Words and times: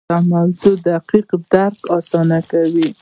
د 0.09 0.11
موضوع 0.31 0.75
دقیق 0.89 1.27
درک 1.51 1.77
اسانه 1.97 2.39
کوي. 2.51 2.87